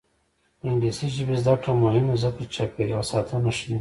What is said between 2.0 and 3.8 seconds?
ده ځکه چې چاپیریال ساتنه ښيي.